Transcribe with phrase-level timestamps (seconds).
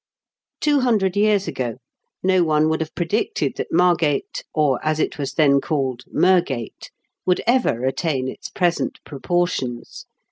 [0.61, 1.75] Two hundred years ago
[2.23, 6.89] no one would have predicted that Margate, or, as it was then called, Mergate,
[7.23, 10.07] would ever attain its present proportions.